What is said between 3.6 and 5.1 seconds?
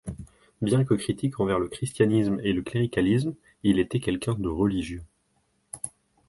il était quelqu'un de religieux.